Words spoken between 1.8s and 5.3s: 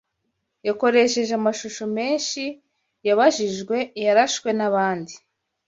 menshi yabajijwe yarashwe nabandi